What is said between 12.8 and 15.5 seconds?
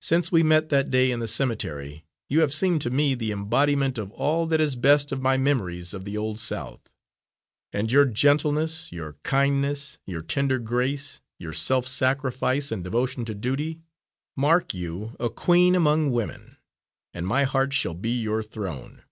devotion to duty, mark you a